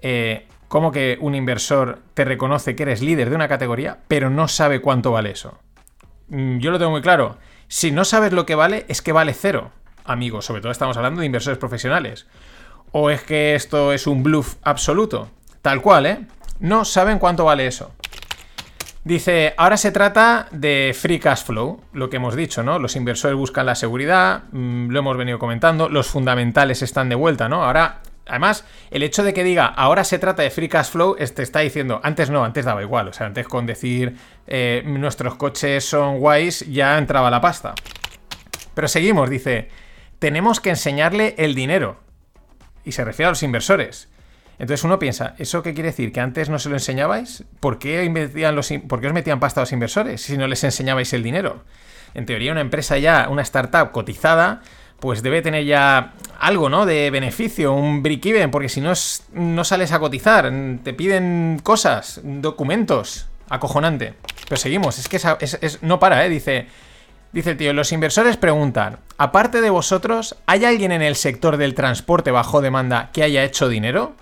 Eh, 0.00 0.46
¿Cómo 0.68 0.92
que 0.92 1.18
un 1.20 1.34
inversor 1.34 1.98
te 2.14 2.24
reconoce 2.24 2.76
que 2.76 2.84
eres 2.84 3.02
líder 3.02 3.30
de 3.30 3.36
una 3.36 3.48
categoría, 3.48 3.98
pero 4.06 4.30
no 4.30 4.46
sabe 4.46 4.80
cuánto 4.80 5.10
vale 5.10 5.32
eso? 5.32 5.58
Mm, 6.28 6.58
yo 6.58 6.70
lo 6.70 6.78
tengo 6.78 6.92
muy 6.92 7.02
claro. 7.02 7.36
Si 7.66 7.90
no 7.90 8.04
sabes 8.04 8.32
lo 8.32 8.46
que 8.46 8.54
vale, 8.54 8.86
es 8.88 9.02
que 9.02 9.10
vale 9.10 9.34
cero 9.34 9.72
amigos, 10.04 10.44
sobre 10.44 10.60
todo 10.60 10.72
estamos 10.72 10.96
hablando 10.96 11.20
de 11.20 11.26
inversores 11.26 11.58
profesionales. 11.58 12.26
¿O 12.92 13.10
es 13.10 13.22
que 13.22 13.54
esto 13.54 13.92
es 13.92 14.06
un 14.06 14.22
bluff 14.22 14.56
absoluto? 14.62 15.30
Tal 15.62 15.80
cual, 15.80 16.06
¿eh? 16.06 16.26
No 16.60 16.84
saben 16.84 17.18
cuánto 17.18 17.44
vale 17.44 17.66
eso. 17.66 17.92
Dice, 19.04 19.54
ahora 19.56 19.76
se 19.76 19.90
trata 19.90 20.46
de 20.52 20.94
free 20.96 21.18
cash 21.18 21.42
flow, 21.42 21.80
lo 21.92 22.08
que 22.08 22.16
hemos 22.16 22.36
dicho, 22.36 22.62
¿no? 22.62 22.78
Los 22.78 22.94
inversores 22.94 23.36
buscan 23.36 23.66
la 23.66 23.74
seguridad, 23.74 24.44
mm, 24.52 24.90
lo 24.90 24.98
hemos 25.00 25.16
venido 25.16 25.40
comentando, 25.40 25.88
los 25.88 26.06
fundamentales 26.06 26.82
están 26.82 27.08
de 27.08 27.16
vuelta, 27.16 27.48
¿no? 27.48 27.64
Ahora, 27.64 28.02
además, 28.26 28.64
el 28.92 29.02
hecho 29.02 29.24
de 29.24 29.34
que 29.34 29.42
diga, 29.42 29.66
ahora 29.66 30.04
se 30.04 30.20
trata 30.20 30.42
de 30.42 30.50
free 30.50 30.68
cash 30.68 30.90
flow, 30.90 31.16
te 31.16 31.42
está 31.42 31.60
diciendo, 31.60 32.00
antes 32.04 32.30
no, 32.30 32.44
antes 32.44 32.64
daba 32.64 32.80
igual, 32.80 33.08
o 33.08 33.12
sea, 33.12 33.26
antes 33.26 33.48
con 33.48 33.66
decir, 33.66 34.16
eh, 34.46 34.84
nuestros 34.86 35.34
coches 35.34 35.84
son 35.84 36.20
guays, 36.20 36.60
ya 36.70 36.96
entraba 36.96 37.28
la 37.28 37.40
pasta. 37.40 37.74
Pero 38.72 38.86
seguimos, 38.86 39.28
dice, 39.28 39.68
tenemos 40.22 40.60
que 40.60 40.70
enseñarle 40.70 41.34
el 41.36 41.56
dinero. 41.56 41.96
Y 42.84 42.92
se 42.92 43.04
refiere 43.04 43.26
a 43.26 43.30
los 43.30 43.42
inversores. 43.42 44.08
Entonces 44.60 44.84
uno 44.84 45.00
piensa, 45.00 45.34
¿eso 45.38 45.64
qué 45.64 45.74
quiere 45.74 45.88
decir? 45.88 46.12
¿Que 46.12 46.20
antes 46.20 46.48
no 46.48 46.60
se 46.60 46.68
lo 46.68 46.76
enseñabais? 46.76 47.42
¿Por 47.58 47.80
qué, 47.80 48.08
los, 48.54 48.72
¿Por 48.88 49.00
qué 49.00 49.08
os 49.08 49.12
metían 49.12 49.40
pasta 49.40 49.60
a 49.60 49.62
los 49.62 49.72
inversores 49.72 50.22
si 50.22 50.38
no 50.38 50.46
les 50.46 50.62
enseñabais 50.62 51.12
el 51.12 51.24
dinero? 51.24 51.64
En 52.14 52.24
teoría 52.24 52.52
una 52.52 52.60
empresa 52.60 52.98
ya, 52.98 53.26
una 53.30 53.42
startup 53.42 53.90
cotizada, 53.90 54.62
pues 55.00 55.24
debe 55.24 55.42
tener 55.42 55.64
ya 55.64 56.12
algo, 56.38 56.68
¿no? 56.68 56.86
De 56.86 57.10
beneficio, 57.10 57.72
un 57.72 58.04
break-even, 58.04 58.52
porque 58.52 58.68
si 58.68 58.80
no, 58.80 58.92
no 59.32 59.64
sales 59.64 59.90
a 59.90 59.98
cotizar, 59.98 60.52
te 60.84 60.94
piden 60.94 61.58
cosas, 61.64 62.20
documentos, 62.22 63.26
acojonante. 63.48 64.14
Pero 64.48 64.56
seguimos, 64.56 65.00
es 65.00 65.08
que 65.08 65.18
no 65.80 65.98
para, 65.98 66.24
¿eh? 66.24 66.28
Dice, 66.28 66.68
Dice 67.32 67.52
el 67.52 67.56
tío, 67.56 67.72
los 67.72 67.92
inversores 67.92 68.36
preguntan, 68.36 68.98
aparte 69.16 69.62
de 69.62 69.70
vosotros, 69.70 70.36
¿hay 70.44 70.66
alguien 70.66 70.92
en 70.92 71.00
el 71.00 71.16
sector 71.16 71.56
del 71.56 71.74
transporte 71.74 72.30
bajo 72.30 72.60
demanda 72.60 73.10
que 73.12 73.22
haya 73.22 73.42
hecho 73.42 73.68
dinero? 73.70 74.14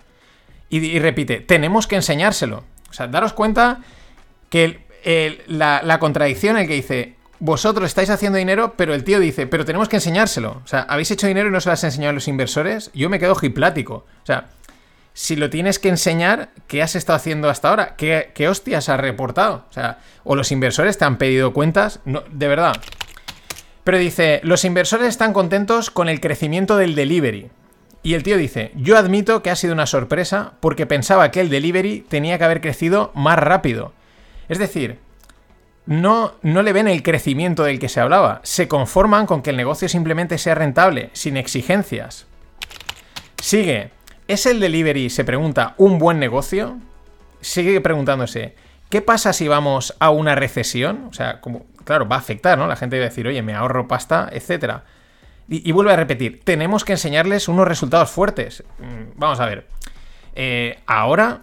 Y, 0.69 1.01
repite, 1.01 1.41
tenemos 1.41 1.89
que 1.89 1.97
enseñárselo. 1.97 2.63
O 2.89 2.93
sea, 2.93 3.09
daros 3.09 3.33
cuenta 3.33 3.81
que 4.49 4.87
la, 5.49 5.99
contradicción 5.99 6.57
en 6.57 6.63
el 6.63 6.69
que 6.69 6.75
dice, 6.75 7.17
vosotros 7.41 7.87
estáis 7.87 8.11
haciendo 8.11 8.39
dinero, 8.39 8.75
pero 8.77 8.95
el 8.95 9.03
tío 9.03 9.19
dice, 9.19 9.49
pero 9.49 9.65
tenemos 9.65 9.89
que 9.89 9.97
enseñárselo. 9.97 10.63
O 10.65 10.67
sea, 10.69 10.83
habéis 10.83 11.11
hecho 11.11 11.27
dinero 11.27 11.49
y 11.49 11.53
no 11.53 11.61
se 11.61 11.69
lo 11.69 11.73
has 11.73 11.83
enseñado 11.83 12.11
a 12.11 12.15
los 12.15 12.29
inversores. 12.29 12.93
Yo 12.95 13.11
me 13.11 13.19
quedo 13.19 13.37
hiplático. 13.43 14.07
O 14.23 14.27
sea, 14.27 14.47
si 15.21 15.37
lo 15.37 15.51
tienes 15.51 15.79
que 15.79 15.91
enseñar, 15.91 16.49
¿qué 16.67 16.83
has 16.83 16.97
estado 16.97 17.19
haciendo 17.19 17.51
hasta 17.51 17.69
ahora? 17.69 17.95
¿Qué, 17.95 18.49
hostias 18.49 18.89
has 18.89 18.99
reportado? 18.99 19.67
O 19.69 19.73
sea, 19.73 19.99
o 20.25 20.35
los 20.35 20.51
inversores 20.51 20.97
te 20.97 21.05
han 21.05 21.19
pedido 21.19 21.53
cuentas. 21.53 22.01
No, 22.07 22.23
de 22.33 22.49
verdad. 22.49 22.81
Pero 23.85 23.99
dice, 23.99 24.41
los 24.45 24.65
inversores 24.65 25.09
están 25.09 25.35
contentos 25.35 25.91
con 25.91 26.09
el 26.09 26.21
crecimiento 26.21 26.79
del 26.79 26.95
delivery. 26.95 27.51
Y 28.03 28.15
el 28.15 28.23
tío 28.23 28.39
dice, 28.39 28.73
yo 28.75 28.97
admito 28.97 29.43
que 29.43 29.51
ha 29.51 29.57
sido 29.57 29.75
una 29.75 29.85
sorpresa 29.85 30.55
porque 30.59 30.87
pensaba 30.87 31.31
que 31.31 31.43
el 31.43 31.51
delivery 31.51 32.01
tenía 32.09 32.39
que 32.39 32.45
haber 32.45 32.63
crecido 32.63 33.13
más 33.15 33.39
rápido. 33.39 33.93
Es 34.49 34.59
decir, 34.59 35.01
no, 35.85 36.33
no 36.41 36.63
le 36.63 36.73
ven 36.73 36.89
el 36.89 37.03
crecimiento 37.03 37.65
del 37.65 37.79
que 37.79 37.91
se 37.91 38.01
hablaba. 38.01 38.41
Se 38.43 38.69
conforman 38.69 39.27
con 39.27 39.43
que 39.43 39.51
el 39.51 39.59
negocio 39.59 39.87
simplemente 39.87 40.39
sea 40.39 40.55
rentable, 40.55 41.11
sin 41.13 41.37
exigencias. 41.37 42.27
Sigue. 43.37 44.00
¿Es 44.31 44.47
el 44.47 44.61
delivery, 44.61 45.11
se 45.11 45.25
pregunta, 45.25 45.75
un 45.77 45.99
buen 45.99 46.21
negocio? 46.21 46.79
Sigue 47.41 47.81
preguntándose, 47.81 48.55
¿qué 48.89 49.03
pasa 49.03 49.33
si 49.33 49.49
vamos 49.49 49.97
a 49.99 50.11
una 50.11 50.37
recesión? 50.37 51.09
O 51.11 51.13
sea, 51.13 51.41
como, 51.41 51.67
claro, 51.83 52.07
va 52.07 52.15
a 52.15 52.21
afectar, 52.21 52.57
¿no? 52.57 52.69
La 52.69 52.77
gente 52.77 52.97
va 52.97 53.07
a 53.07 53.09
decir, 53.09 53.27
oye, 53.27 53.43
me 53.43 53.55
ahorro 53.55 53.89
pasta, 53.89 54.29
etcétera. 54.31 54.85
Y, 55.49 55.73
vuelve 55.73 55.93
a 55.95 55.97
repetir, 55.97 56.43
tenemos 56.45 56.85
que 56.85 56.93
enseñarles 56.93 57.49
unos 57.49 57.67
resultados 57.67 58.09
fuertes. 58.09 58.63
Mm, 58.79 59.19
vamos 59.19 59.41
a 59.41 59.47
ver. 59.47 59.67
Eh, 60.37 60.79
ahora, 60.87 61.41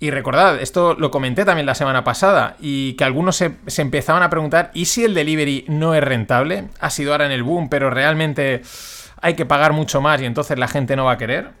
y 0.00 0.10
recordad, 0.10 0.60
esto 0.60 0.94
lo 0.94 1.12
comenté 1.12 1.44
también 1.44 1.66
la 1.66 1.76
semana 1.76 2.02
pasada, 2.02 2.56
y 2.58 2.94
que 2.94 3.04
algunos 3.04 3.36
se, 3.36 3.58
se, 3.68 3.82
empezaban 3.82 4.24
a 4.24 4.30
preguntar, 4.30 4.72
¿y 4.74 4.86
si 4.86 5.04
el 5.04 5.14
delivery 5.14 5.66
no 5.68 5.94
es 5.94 6.02
rentable? 6.02 6.64
Ha 6.80 6.90
sido 6.90 7.12
ahora 7.12 7.26
en 7.26 7.32
el 7.32 7.44
boom, 7.44 7.68
pero 7.68 7.90
realmente 7.90 8.62
hay 9.22 9.34
que 9.34 9.46
pagar 9.46 9.72
mucho 9.72 10.00
más 10.00 10.20
y 10.20 10.26
entonces 10.26 10.58
la 10.58 10.66
gente 10.66 10.96
no 10.96 11.04
va 11.04 11.12
a 11.12 11.18
querer. 11.18 11.52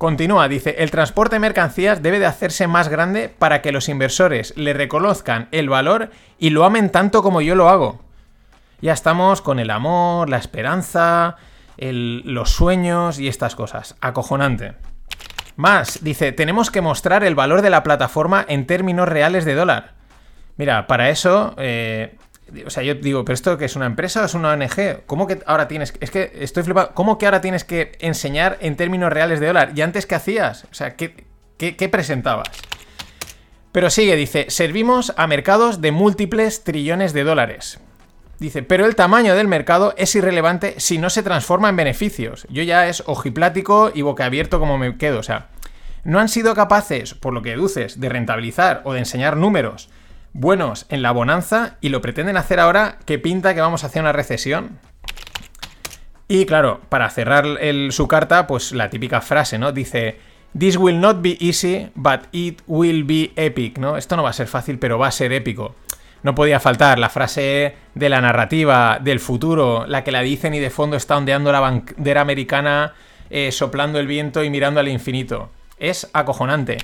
Continúa, 0.00 0.48
dice, 0.48 0.76
el 0.78 0.90
transporte 0.90 1.36
de 1.36 1.40
mercancías 1.40 2.00
debe 2.02 2.18
de 2.18 2.24
hacerse 2.24 2.66
más 2.66 2.88
grande 2.88 3.28
para 3.28 3.60
que 3.60 3.70
los 3.70 3.86
inversores 3.90 4.56
le 4.56 4.72
reconozcan 4.72 5.48
el 5.52 5.68
valor 5.68 6.08
y 6.38 6.48
lo 6.48 6.64
amen 6.64 6.88
tanto 6.88 7.22
como 7.22 7.42
yo 7.42 7.54
lo 7.54 7.68
hago. 7.68 8.00
Ya 8.80 8.94
estamos 8.94 9.42
con 9.42 9.58
el 9.58 9.68
amor, 9.68 10.30
la 10.30 10.38
esperanza, 10.38 11.36
los 11.76 12.48
sueños 12.48 13.18
y 13.18 13.28
estas 13.28 13.54
cosas. 13.54 13.94
Acojonante. 14.00 14.72
Más, 15.56 16.02
dice, 16.02 16.32
tenemos 16.32 16.70
que 16.70 16.80
mostrar 16.80 17.22
el 17.22 17.34
valor 17.34 17.60
de 17.60 17.68
la 17.68 17.82
plataforma 17.82 18.42
en 18.48 18.66
términos 18.66 19.06
reales 19.06 19.44
de 19.44 19.54
dólar. 19.54 19.92
Mira, 20.56 20.86
para 20.86 21.10
eso, 21.10 21.54
eh, 21.58 22.16
o 22.66 22.70
sea, 22.70 22.82
yo 22.82 22.94
digo, 22.94 23.24
¿pero 23.24 23.34
esto 23.34 23.56
que 23.58 23.64
es 23.64 23.76
una 23.76 23.86
empresa 23.86 24.22
o 24.22 24.24
es 24.24 24.34
una 24.34 24.52
ONG? 24.52 25.04
¿Cómo 25.06 25.26
que 25.26 25.40
ahora 25.46 25.68
tienes, 25.68 25.94
es 26.00 26.10
que 26.10 26.32
estoy 26.40 26.62
flipado, 26.62 26.92
¿cómo 26.94 27.18
que 27.18 27.26
ahora 27.26 27.40
tienes 27.40 27.64
que 27.64 27.92
enseñar 28.00 28.58
en 28.60 28.76
términos 28.76 29.12
reales 29.12 29.40
de 29.40 29.46
dólar? 29.46 29.72
¿Y 29.74 29.82
antes 29.82 30.06
qué 30.06 30.14
hacías? 30.14 30.64
O 30.64 30.74
sea, 30.74 30.96
¿qué, 30.96 31.26
qué, 31.56 31.88
presentabas? 31.88 32.50
Pero 33.72 33.90
sigue, 33.90 34.16
dice, 34.16 34.46
servimos 34.48 35.12
a 35.16 35.26
mercados 35.26 35.80
de 35.80 35.92
múltiples 35.92 36.64
trillones 36.64 37.12
de 37.12 37.24
dólares. 37.24 37.78
Dice, 38.38 38.62
pero 38.62 38.86
el 38.86 38.96
tamaño 38.96 39.34
del 39.34 39.48
mercado 39.48 39.94
es 39.96 40.14
irrelevante 40.14 40.74
si 40.78 40.98
no 40.98 41.10
se 41.10 41.22
transforma 41.22 41.68
en 41.68 41.76
beneficios. 41.76 42.46
Yo 42.48 42.62
ya 42.62 42.88
es 42.88 43.02
ojiplático 43.06 43.92
y 43.94 44.02
boquiabierto 44.02 44.58
como 44.58 44.78
me 44.78 44.96
quedo. 44.96 45.18
O 45.18 45.22
sea, 45.22 45.50
no 46.04 46.18
han 46.18 46.28
sido 46.28 46.54
capaces, 46.54 47.14
por 47.14 47.34
lo 47.34 47.42
que 47.42 47.50
deduces, 47.50 48.00
de 48.00 48.08
rentabilizar 48.08 48.80
o 48.84 48.94
de 48.94 49.00
enseñar 49.00 49.36
números 49.36 49.90
buenos 50.32 50.86
en 50.88 51.02
la 51.02 51.12
bonanza 51.12 51.76
y 51.80 51.88
lo 51.88 52.00
pretenden 52.00 52.36
hacer 52.36 52.60
ahora 52.60 52.98
que 53.04 53.18
pinta 53.18 53.54
que 53.54 53.60
vamos 53.60 53.84
a 53.84 53.88
hacer 53.88 54.02
una 54.02 54.12
recesión. 54.12 54.78
Y 56.28 56.46
claro, 56.46 56.80
para 56.88 57.10
cerrar 57.10 57.44
su 57.90 58.06
carta, 58.06 58.46
pues 58.46 58.72
la 58.72 58.90
típica 58.90 59.20
frase, 59.20 59.58
¿no? 59.58 59.72
Dice, 59.72 60.18
This 60.56 60.76
will 60.76 61.00
not 61.00 61.22
be 61.22 61.36
easy, 61.40 61.90
but 61.94 62.22
it 62.32 62.62
will 62.66 63.04
be 63.04 63.32
epic, 63.36 63.78
¿no? 63.78 63.96
Esto 63.96 64.16
no 64.16 64.22
va 64.22 64.30
a 64.30 64.34
ser 64.34 64.46
fácil, 64.46 64.78
pero 64.78 64.98
va 64.98 65.08
a 65.08 65.12
ser 65.12 65.32
épico 65.32 65.74
no 66.22 66.34
podía 66.34 66.60
faltar 66.60 66.98
la 66.98 67.08
frase 67.08 67.74
de 67.94 68.08
la 68.08 68.20
narrativa 68.20 68.98
del 69.00 69.20
futuro, 69.20 69.86
la 69.86 70.04
que 70.04 70.12
la 70.12 70.20
dicen 70.20 70.54
y 70.54 70.58
de 70.58 70.70
fondo 70.70 70.96
está 70.96 71.16
ondeando 71.16 71.52
la 71.52 71.60
bandera 71.60 72.20
americana, 72.20 72.94
eh, 73.30 73.52
soplando 73.52 73.98
el 73.98 74.06
viento 74.06 74.44
y 74.44 74.50
mirando 74.50 74.80
al 74.80 74.88
infinito. 74.88 75.50
Es 75.78 76.10
acojonante. 76.12 76.78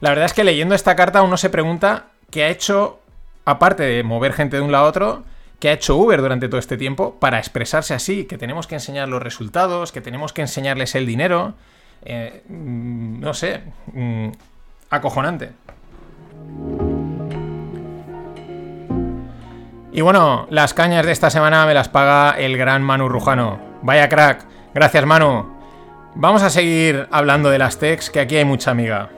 La 0.00 0.10
verdad 0.10 0.26
es 0.26 0.34
que 0.34 0.44
leyendo 0.44 0.74
esta 0.74 0.96
carta 0.96 1.22
uno 1.22 1.36
se 1.36 1.50
pregunta 1.50 2.06
qué 2.32 2.44
ha 2.44 2.48
hecho, 2.48 2.98
aparte 3.44 3.84
de 3.84 4.02
mover 4.02 4.32
gente 4.32 4.56
de 4.56 4.62
un 4.62 4.72
lado 4.72 4.86
a 4.86 4.88
otro, 4.88 5.22
qué 5.60 5.68
ha 5.68 5.72
hecho 5.74 5.96
Uber 5.96 6.20
durante 6.20 6.48
todo 6.48 6.58
este 6.58 6.76
tiempo 6.76 7.14
para 7.20 7.38
expresarse 7.38 7.94
así, 7.94 8.24
que 8.24 8.38
tenemos 8.38 8.66
que 8.66 8.74
enseñar 8.74 9.08
los 9.08 9.22
resultados, 9.22 9.92
que 9.92 10.00
tenemos 10.00 10.32
que 10.32 10.40
enseñarles 10.40 10.96
el 10.96 11.06
dinero. 11.06 11.54
Eh, 12.04 12.42
mm, 12.48 13.20
no 13.20 13.34
sé, 13.34 13.60
mm, 13.92 14.28
acojonante. 14.90 15.52
Y 19.92 20.00
bueno, 20.00 20.46
las 20.48 20.72
cañas 20.72 21.04
de 21.04 21.12
esta 21.12 21.28
semana 21.28 21.66
me 21.66 21.74
las 21.74 21.90
paga 21.90 22.32
el 22.38 22.56
gran 22.56 22.82
Manu 22.82 23.08
Rujano. 23.08 23.60
Vaya 23.82 24.08
crack. 24.08 24.46
Gracias, 24.74 25.04
Manu. 25.04 25.54
Vamos 26.14 26.42
a 26.42 26.48
seguir 26.48 27.08
hablando 27.10 27.50
de 27.50 27.58
las 27.58 27.78
techs, 27.78 28.08
que 28.08 28.20
aquí 28.20 28.36
hay 28.36 28.46
mucha 28.46 28.70
amiga. 28.70 29.10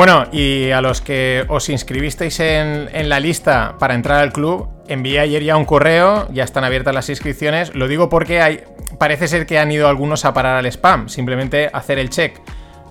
Bueno, 0.00 0.24
y 0.32 0.70
a 0.70 0.80
los 0.80 1.02
que 1.02 1.44
os 1.48 1.68
inscribisteis 1.68 2.40
en, 2.40 3.10
la 3.10 3.20
lista 3.20 3.76
para 3.78 3.94
entrar 3.94 4.22
al 4.22 4.32
club, 4.32 4.66
envié 4.88 5.20
ayer 5.20 5.44
ya 5.44 5.58
un 5.58 5.66
correo, 5.66 6.26
ya 6.32 6.42
están 6.42 6.64
abiertas 6.64 6.94
las 6.94 7.10
inscripciones. 7.10 7.74
Lo 7.74 7.86
digo 7.86 8.08
porque 8.08 8.40
hay, 8.40 8.64
parece 8.98 9.28
ser 9.28 9.44
que 9.44 9.58
han 9.58 9.70
ido 9.70 9.88
algunos 9.88 10.24
a 10.24 10.32
parar 10.32 10.56
al 10.56 10.64
spam, 10.64 11.10
simplemente 11.10 11.68
hacer 11.70 11.98
el 11.98 12.08
check. 12.08 12.40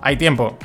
Hay 0.04 0.18
tiempo. 0.18 0.56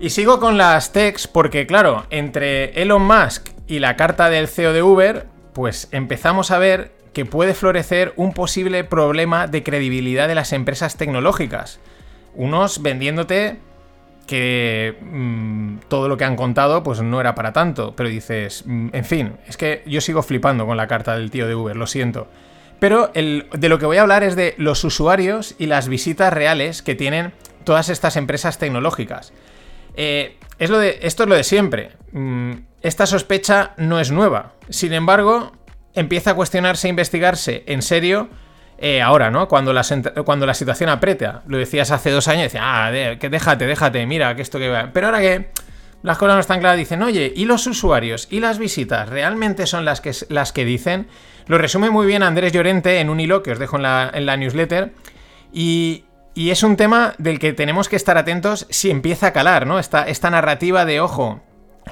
Y 0.00 0.10
sigo 0.10 0.40
con 0.40 0.58
las 0.58 0.90
techs 0.90 1.28
porque, 1.28 1.68
claro, 1.68 2.06
entre 2.10 2.82
Elon 2.82 3.06
Musk 3.06 3.50
y 3.68 3.78
la 3.78 3.94
carta 3.94 4.28
del 4.28 4.48
CEO 4.48 4.72
de 4.72 4.82
Uber, 4.82 5.26
pues 5.52 5.86
empezamos 5.92 6.50
a 6.50 6.58
ver 6.58 6.90
que 7.12 7.26
puede 7.26 7.54
florecer 7.54 8.12
un 8.16 8.32
posible 8.32 8.82
problema 8.82 9.46
de 9.46 9.62
credibilidad 9.62 10.26
de 10.26 10.34
las 10.34 10.52
empresas 10.52 10.96
tecnológicas. 10.96 11.78
Unos 12.34 12.82
vendiéndote 12.82 13.60
que 14.26 14.98
mm, 15.00 15.78
todo 15.88 16.08
lo 16.08 16.16
que 16.16 16.24
han 16.24 16.36
contado 16.36 16.82
pues 16.82 17.00
no 17.00 17.20
era 17.20 17.34
para 17.34 17.52
tanto, 17.52 17.94
pero 17.96 18.08
dices, 18.08 18.64
mm, 18.66 18.88
en 18.92 19.04
fin, 19.04 19.36
es 19.46 19.56
que 19.56 19.82
yo 19.86 20.00
sigo 20.00 20.22
flipando 20.22 20.66
con 20.66 20.76
la 20.76 20.86
carta 20.86 21.16
del 21.16 21.30
tío 21.30 21.46
de 21.46 21.54
Uber, 21.54 21.76
lo 21.76 21.86
siento. 21.86 22.28
Pero 22.78 23.10
de 23.14 23.68
lo 23.68 23.78
que 23.78 23.86
voy 23.86 23.96
a 23.96 24.02
hablar 24.02 24.22
es 24.22 24.36
de 24.36 24.54
los 24.58 24.84
usuarios 24.84 25.54
y 25.58 25.66
las 25.66 25.88
visitas 25.88 26.32
reales 26.32 26.82
que 26.82 26.94
tienen 26.94 27.32
todas 27.64 27.88
estas 27.88 28.16
empresas 28.16 28.58
tecnológicas. 28.58 29.32
Eh, 29.94 30.36
es 30.58 30.68
lo 30.68 30.78
de, 30.78 30.98
esto 31.02 31.22
es 31.22 31.28
lo 31.28 31.34
de 31.34 31.44
siempre. 31.44 31.92
Mm, 32.12 32.52
esta 32.82 33.06
sospecha 33.06 33.72
no 33.78 33.98
es 33.98 34.10
nueva. 34.10 34.52
Sin 34.68 34.92
embargo, 34.92 35.52
empieza 35.94 36.32
a 36.32 36.34
cuestionarse 36.34 36.86
e 36.86 36.90
investigarse 36.90 37.64
en 37.66 37.80
serio 37.80 38.28
eh, 38.78 39.00
ahora, 39.00 39.30
¿no? 39.30 39.48
Cuando 39.48 39.72
la, 39.72 39.82
situación 39.82 40.90
aprieta. 40.90 41.42
Lo 41.46 41.56
decías 41.56 41.90
hace 41.90 42.10
dos 42.10 42.28
años, 42.28 42.44
decías, 42.44 42.64
ah, 42.64 42.90
que 43.18 43.28
déjate, 43.28 43.66
déjate, 43.66 44.04
mira, 44.06 44.36
que 44.36 44.42
esto 44.42 44.58
que 44.58 44.68
va. 44.68 44.90
Pero 44.92 45.06
ahora 45.06 45.20
que 45.20 45.48
las 46.02 46.18
cosas 46.18 46.34
no 46.34 46.40
están 46.40 46.60
claras, 46.60 46.78
dicen, 46.78 47.02
oye, 47.02 47.32
¿y 47.34 47.46
los 47.46 47.66
usuarios 47.66 48.28
y 48.30 48.40
las 48.40 48.58
visitas 48.58 49.08
realmente 49.08 49.66
son 49.66 49.84
las 49.84 50.00
que, 50.00 50.12
las 50.28 50.52
que 50.52 50.64
dicen? 50.64 51.08
Lo 51.46 51.58
resume 51.58 51.90
muy 51.90 52.06
bien 52.06 52.22
Andrés 52.22 52.52
Llorente 52.52 53.00
en 53.00 53.08
un 53.08 53.18
hilo 53.18 53.42
que 53.42 53.52
os 53.52 53.58
dejo 53.58 53.76
en 53.76 53.82
la, 53.82 54.36
newsletter. 54.36 54.92
Y, 55.52 56.04
es 56.34 56.62
un 56.62 56.76
tema 56.76 57.14
del 57.16 57.38
que 57.38 57.54
tenemos 57.54 57.88
que 57.88 57.96
estar 57.96 58.18
atentos 58.18 58.66
si 58.68 58.90
empieza 58.90 59.28
a 59.28 59.32
calar, 59.32 59.66
¿no? 59.66 59.78
Esta 59.78 60.30
narrativa 60.30 60.84
de 60.84 61.00
ojo, 61.00 61.42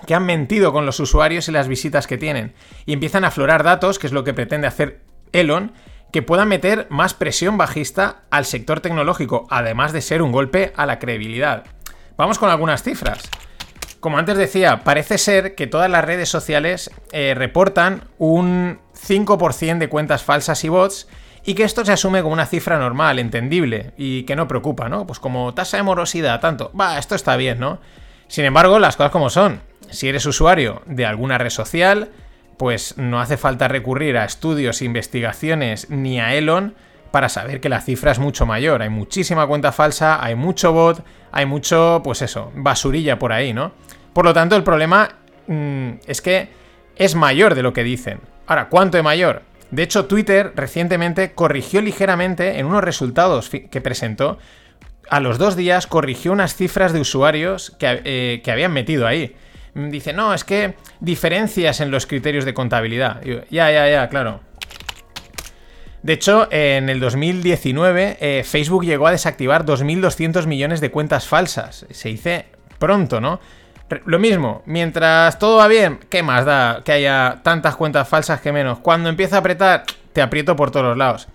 que 0.07 0.14
han 0.14 0.26
mentido 0.26 0.73
con 0.73 0.85
los 0.85 1.00
usuarios 1.00 1.49
y 1.49 1.53
las 1.53 1.67
visitas 1.67 2.07
que 2.07 2.19
tienen. 2.19 2.53
Y 2.85 2.93
empiezan 2.93 3.25
a 3.25 3.29
aflorar 3.29 3.62
datos, 3.62 3.99
que 3.99 4.07
es 4.07 4.12
lo 4.12 4.23
que 4.23 4.35
pretende 4.35 4.67
hacer 4.67 5.00
Elon, 5.33 5.73
que 6.14 6.23
puedan 6.23 6.47
meter 6.47 6.87
más 6.90 7.12
presión 7.12 7.59
bajista 7.59 8.23
al 8.30 8.44
sector 8.44 8.78
tecnológico, 8.78 9.49
además 9.50 9.92
de 9.92 10.00
ser 10.00 10.23
un 10.23 10.30
golpe 10.30 10.73
a 10.76 10.87
la 10.87 11.00
credibilidad. 11.00 11.64
Vamos 12.16 12.38
con 12.38 12.50
algunas 12.50 12.85
cifras. 12.85 13.28
Como 13.99 14.16
antes 14.16 14.37
decía, 14.37 14.85
parece 14.85 15.18
ser 15.18 15.56
que 15.56 15.66
todas 15.66 15.90
las 15.90 16.04
redes 16.04 16.28
sociales 16.28 16.92
eh, 17.11 17.35
reportan 17.37 18.04
un 18.18 18.78
5% 18.94 19.78
de 19.78 19.88
cuentas 19.88 20.23
falsas 20.23 20.62
y 20.62 20.68
bots 20.68 21.09
y 21.44 21.54
que 21.54 21.64
esto 21.64 21.85
se 21.85 21.90
asume 21.90 22.23
como 22.23 22.35
una 22.35 22.47
cifra 22.47 22.78
normal, 22.78 23.18
entendible 23.18 23.92
y 23.97 24.23
que 24.23 24.37
no 24.37 24.47
preocupa, 24.47 24.88
¿no? 24.88 25.09
Pues 25.09 25.18
como 25.18 25.52
tasa 25.52 25.78
de 25.78 25.83
morosidad, 25.83 26.38
tanto, 26.38 26.71
va, 26.80 26.97
esto 26.97 27.16
está 27.16 27.35
bien, 27.35 27.59
¿no? 27.59 27.80
Sin 28.28 28.44
embargo, 28.44 28.78
las 28.78 28.94
cosas 28.94 29.11
como 29.11 29.30
son. 29.30 29.62
Si 29.90 30.09
eres 30.09 30.26
usuario 30.26 30.83
de 30.87 31.06
alguna 31.06 31.38
red 31.38 31.50
social, 31.50 32.11
pues 32.56 32.96
no 32.99 33.20
hace 33.20 33.37
falta 33.37 33.68
recurrir 33.68 34.16
a 34.16 34.25
estudios, 34.25 34.82
investigaciones 34.82 35.90
ni 35.90 36.20
a 36.20 36.34
Elon 36.34 36.75
para 37.11 37.28
saber 37.28 37.61
que 37.61 37.68
la 37.68 37.80
cifra 37.80 38.11
es 38.11 38.18
mucho 38.18 38.44
mayor. 38.46 38.82
Hay 38.82 38.90
muchísima 38.90 39.46
cuenta 39.46 39.73
falsa, 39.73 40.25
hay 40.25 40.34
mucho 40.34 40.73
bot, 40.73 41.04
hay 41.30 41.46
mucho, 41.46 42.00
pues 42.02 42.23
eso, 42.23 42.50
basurilla 42.56 43.18
por 43.18 43.32
ahí, 43.32 43.52
¿no? 43.52 43.73
Por 44.12 44.25
lo 44.25 44.32
tanto, 44.32 44.56
el 44.56 44.64
problema 44.64 45.11
mm, 45.46 45.90
es 46.06 46.20
que 46.20 46.49
es 46.96 47.14
mayor 47.14 47.54
de 47.54 47.62
lo 47.62 47.73
que 47.73 47.84
dicen. 47.84 48.20
Ahora, 48.46 48.68
¿cuánto 48.68 48.99
es 48.99 49.04
mayor? 49.04 49.42
De 49.70 49.82
hecho, 49.82 50.06
Twitter 50.06 50.52
recientemente 50.54 51.32
corrigió 51.32 51.80
ligeramente 51.80 52.58
en 52.58 52.66
unos 52.66 52.84
resultados 52.84 53.49
que 53.49 53.80
presentó. 53.80 54.38
A 55.08 55.20
los 55.20 55.38
dos 55.38 55.56
días 55.56 55.87
corrigió 55.87 56.32
unas 56.32 56.54
cifras 56.54 56.92
de 56.92 57.00
usuarios 57.00 57.70
que, 57.78 58.00
eh, 58.04 58.40
que 58.42 58.50
habían 58.50 58.73
metido 58.73 59.06
ahí. 59.06 59.37
Dice, 59.75 60.12
no, 60.12 60.33
es 60.35 60.45
que 60.45 60.75
diferencias 61.00 61.81
en 61.81 61.90
los 61.90 62.07
criterios 62.07 62.45
de 62.45 62.54
contabilidad. 62.54 63.21
ya, 63.50 63.71
ya, 63.71 63.88
ya, 63.88 64.09
claro. 64.09 64.40
De 66.02 66.12
hecho, 66.12 66.49
en 66.50 66.90
el 66.90 67.00
2019 67.00 68.19
eh, 68.21 68.45
Facebook 68.45 68.85
llegó 68.85 69.07
a 69.07 69.11
desactivar 69.11 69.64
2.200 69.64 70.47
millones 70.47 70.81
de 70.83 70.90
cuentas 70.90 71.26
falsas. 71.26 71.87
Se 71.90 72.11
dice 72.11 72.47
pronto, 72.78 73.23
¿no? 73.23 73.40
Lo 74.04 74.19
mismo, 74.19 74.62
mientras 74.66 75.38
todo 75.38 75.59
va 75.59 75.69
bien, 75.69 76.00
¿qué 76.11 76.23
más 76.23 76.45
da 76.45 76.83
que 76.85 76.93
haya 76.93 77.40
tantas 77.43 77.76
cuentas 77.76 78.09
falsas 78.09 78.40
que 78.40 78.52
menos? 78.52 78.81
Cuando 78.81 79.09
empieza 79.09 79.37
a 79.37 79.38
apretar, 79.38 79.85
te 80.12 80.21
aprieto 80.21 80.57
por 80.57 80.71
todos 80.71 80.97
lados. 80.97 81.28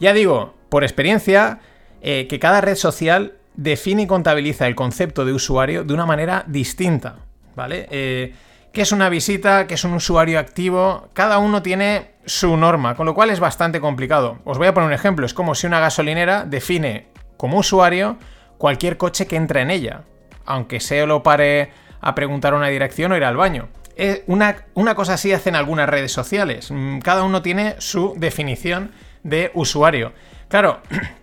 Ya 0.00 0.12
digo, 0.12 0.54
por 0.68 0.84
experiencia, 0.84 1.60
eh, 2.00 2.26
que 2.28 2.38
cada 2.38 2.60
red 2.60 2.76
social 2.76 3.34
define 3.54 4.02
y 4.02 4.06
contabiliza 4.06 4.66
el 4.66 4.74
concepto 4.74 5.24
de 5.24 5.32
usuario 5.32 5.84
de 5.84 5.94
una 5.94 6.06
manera 6.06 6.44
distinta, 6.46 7.16
¿vale? 7.58 7.86
Eh, 7.90 8.32
¿Qué 8.72 8.82
es 8.82 8.92
una 8.92 9.08
visita? 9.08 9.66
¿Qué 9.66 9.74
es 9.74 9.84
un 9.84 9.92
usuario 9.92 10.38
activo? 10.38 11.08
Cada 11.12 11.38
uno 11.38 11.60
tiene 11.60 12.12
su 12.24 12.56
norma, 12.56 12.94
con 12.94 13.04
lo 13.04 13.14
cual 13.14 13.30
es 13.30 13.40
bastante 13.40 13.80
complicado. 13.80 14.38
Os 14.44 14.56
voy 14.56 14.68
a 14.68 14.74
poner 14.74 14.86
un 14.86 14.94
ejemplo, 14.94 15.26
es 15.26 15.34
como 15.34 15.54
si 15.54 15.66
una 15.66 15.80
gasolinera 15.80 16.44
define 16.44 17.08
como 17.36 17.58
usuario 17.58 18.16
cualquier 18.58 18.96
coche 18.96 19.26
que 19.26 19.36
entra 19.36 19.60
en 19.60 19.70
ella, 19.70 20.02
aunque 20.46 20.80
sea 20.80 21.06
lo 21.06 21.22
pare 21.22 21.70
a 22.00 22.14
preguntar 22.14 22.54
una 22.54 22.68
dirección 22.68 23.12
o 23.12 23.16
ir 23.16 23.24
al 23.24 23.36
baño. 23.36 23.68
Eh, 23.96 24.22
una, 24.28 24.66
una 24.74 24.94
cosa 24.94 25.14
así 25.14 25.32
hacen 25.32 25.56
algunas 25.56 25.88
redes 25.88 26.12
sociales. 26.12 26.70
Mm, 26.70 27.00
cada 27.00 27.24
uno 27.24 27.42
tiene 27.42 27.74
su 27.78 28.14
definición 28.16 28.92
de 29.24 29.50
usuario. 29.54 30.12
Claro, 30.48 30.80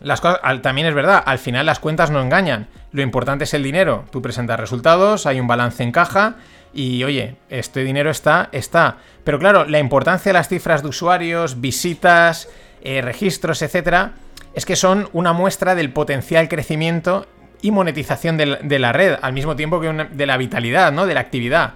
las 0.00 0.22
también 0.62 0.86
es 0.86 0.94
verdad, 0.94 1.22
al 1.24 1.38
final 1.38 1.66
las 1.66 1.78
cuentas 1.78 2.10
no 2.10 2.20
engañan. 2.20 2.68
Lo 2.92 3.02
importante 3.02 3.44
es 3.44 3.54
el 3.54 3.62
dinero. 3.62 4.04
Tú 4.10 4.22
presentas 4.22 4.58
resultados, 4.58 5.26
hay 5.26 5.40
un 5.40 5.46
balance 5.46 5.82
en 5.82 5.92
caja 5.92 6.36
y 6.72 7.04
oye, 7.04 7.36
este 7.48 7.84
dinero 7.84 8.10
está, 8.10 8.48
está. 8.52 8.96
Pero 9.24 9.38
claro, 9.38 9.64
la 9.64 9.78
importancia 9.78 10.30
de 10.30 10.34
las 10.34 10.48
cifras 10.48 10.82
de 10.82 10.88
usuarios, 10.88 11.60
visitas, 11.60 12.48
eh, 12.82 13.02
registros, 13.02 13.62
etcétera, 13.62 14.12
es 14.54 14.64
que 14.64 14.76
son 14.76 15.08
una 15.12 15.32
muestra 15.32 15.74
del 15.74 15.92
potencial 15.92 16.48
crecimiento 16.48 17.26
y 17.62 17.70
monetización 17.70 18.38
de 18.38 18.78
la, 18.78 18.92
red, 18.92 19.18
al 19.20 19.32
mismo 19.34 19.54
tiempo 19.54 19.80
que 19.80 19.92
de 19.92 20.26
la 20.26 20.38
vitalidad, 20.38 20.92
¿no? 20.92 21.06
De 21.06 21.14
la 21.14 21.20
actividad. 21.20 21.74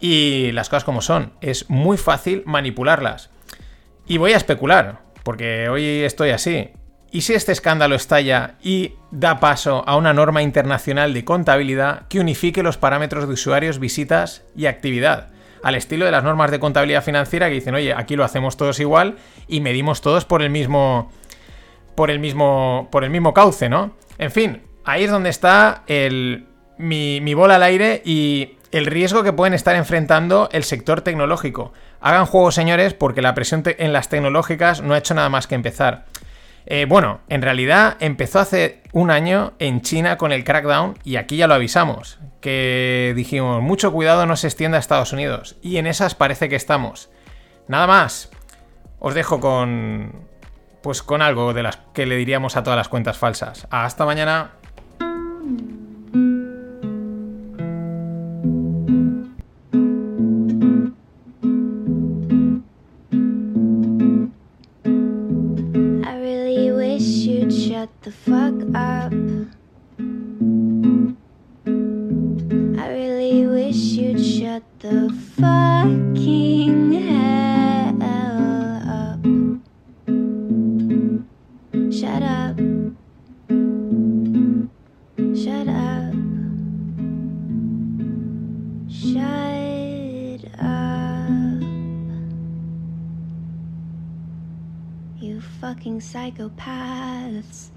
Y 0.00 0.52
las 0.52 0.68
cosas 0.68 0.84
como 0.84 1.02
son, 1.02 1.32
es 1.40 1.68
muy 1.68 1.98
fácil 1.98 2.42
manipularlas. 2.46 3.30
Y 4.06 4.16
voy 4.16 4.32
a 4.32 4.38
especular, 4.38 5.00
porque 5.22 5.68
hoy 5.68 5.84
estoy 5.84 6.30
así. 6.30 6.70
¿Y 7.10 7.22
si 7.22 7.32
este 7.32 7.52
escándalo 7.52 7.94
estalla 7.94 8.56
y 8.62 8.94
da 9.10 9.40
paso 9.40 9.82
a 9.86 9.96
una 9.96 10.12
norma 10.12 10.42
internacional 10.42 11.14
de 11.14 11.24
contabilidad 11.24 12.02
que 12.08 12.20
unifique 12.20 12.62
los 12.62 12.76
parámetros 12.76 13.26
de 13.26 13.32
usuarios, 13.32 13.78
visitas 13.78 14.44
y 14.54 14.66
actividad? 14.66 15.28
Al 15.62 15.74
estilo 15.74 16.04
de 16.04 16.10
las 16.10 16.22
normas 16.22 16.50
de 16.50 16.60
contabilidad 16.60 17.02
financiera 17.02 17.48
que 17.48 17.54
dicen, 17.54 17.74
oye, 17.74 17.94
aquí 17.94 18.14
lo 18.14 18.24
hacemos 18.24 18.58
todos 18.58 18.78
igual 18.78 19.16
y 19.48 19.60
medimos 19.60 20.02
todos 20.02 20.26
por 20.26 20.42
el 20.42 20.50
mismo. 20.50 21.10
por 21.94 22.10
el 22.10 22.18
mismo. 22.18 22.88
por 22.92 23.04
el 23.04 23.10
mismo 23.10 23.32
cauce, 23.32 23.70
¿no? 23.70 23.92
En 24.18 24.30
fin, 24.30 24.62
ahí 24.84 25.04
es 25.04 25.10
donde 25.10 25.30
está 25.30 25.84
el, 25.86 26.46
mi, 26.76 27.20
mi 27.22 27.32
bola 27.32 27.56
al 27.56 27.62
aire 27.62 28.02
y 28.04 28.58
el 28.70 28.84
riesgo 28.84 29.22
que 29.22 29.32
pueden 29.32 29.54
estar 29.54 29.74
enfrentando 29.76 30.50
el 30.52 30.62
sector 30.62 31.00
tecnológico. 31.00 31.72
Hagan 32.00 32.26
juego, 32.26 32.52
señores, 32.52 32.92
porque 32.92 33.22
la 33.22 33.34
presión 33.34 33.62
en 33.64 33.92
las 33.94 34.10
tecnológicas 34.10 34.82
no 34.82 34.92
ha 34.92 34.98
hecho 34.98 35.14
nada 35.14 35.30
más 35.30 35.46
que 35.46 35.54
empezar. 35.54 36.04
Eh, 36.70 36.84
bueno, 36.86 37.20
en 37.30 37.40
realidad 37.40 37.96
empezó 37.98 38.40
hace 38.40 38.82
un 38.92 39.10
año 39.10 39.54
en 39.58 39.80
China 39.80 40.18
con 40.18 40.32
el 40.32 40.44
crackdown 40.44 40.98
y 41.02 41.16
aquí 41.16 41.38
ya 41.38 41.46
lo 41.46 41.54
avisamos, 41.54 42.18
que 42.42 43.14
dijimos, 43.16 43.62
mucho 43.62 43.90
cuidado 43.90 44.26
no 44.26 44.36
se 44.36 44.48
extienda 44.48 44.76
a 44.76 44.80
Estados 44.80 45.14
Unidos. 45.14 45.56
Y 45.62 45.78
en 45.78 45.86
esas 45.86 46.14
parece 46.14 46.50
que 46.50 46.56
estamos. 46.56 47.08
Nada 47.68 47.86
más. 47.86 48.30
Os 48.98 49.14
dejo 49.14 49.40
con... 49.40 50.28
Pues 50.82 51.02
con 51.02 51.22
algo 51.22 51.54
de 51.54 51.62
las 51.62 51.78
que 51.94 52.04
le 52.04 52.16
diríamos 52.16 52.56
a 52.56 52.62
todas 52.62 52.76
las 52.76 52.88
cuentas 52.88 53.16
falsas. 53.16 53.66
Hasta 53.70 54.04
mañana. 54.04 54.50
The 68.02 68.10
fuck 68.10 68.54
up. 68.74 69.12
I 72.82 72.88
really 72.90 73.46
wish 73.46 73.76
you'd 73.76 74.18
shut 74.18 74.64
the 74.80 75.14
fucking 75.36 76.87
psychopaths. 96.00 97.70